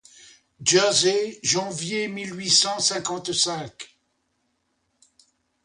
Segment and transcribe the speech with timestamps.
[0.65, 3.99] Jersey, janvier mille huit cent cinquante-cinq.